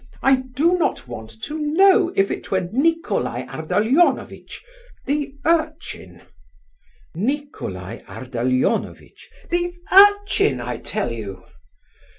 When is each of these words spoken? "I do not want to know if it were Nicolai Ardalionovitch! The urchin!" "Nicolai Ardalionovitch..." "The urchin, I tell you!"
"I 0.23 0.37
do 0.55 0.79
not 0.79 1.07
want 1.07 1.29
to 1.43 1.59
know 1.59 2.11
if 2.15 2.31
it 2.31 2.49
were 2.49 2.61
Nicolai 2.71 3.43
Ardalionovitch! 3.45 4.63
The 5.05 5.35
urchin!" 5.45 6.23
"Nicolai 7.13 8.01
Ardalionovitch..." 8.07 9.29
"The 9.51 9.75
urchin, 9.91 10.59
I 10.59 10.77
tell 10.77 11.11
you!" 11.11 11.43